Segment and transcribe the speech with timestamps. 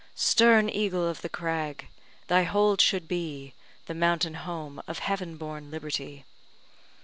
[0.15, 1.87] Stern eagle of the crag!
[2.25, 3.53] thy hold should be
[3.85, 6.25] The mountain home of heaven born liberty!